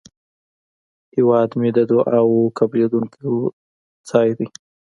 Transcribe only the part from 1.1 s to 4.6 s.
هیواد مې د دعاوو قبلېدونکی ځای دی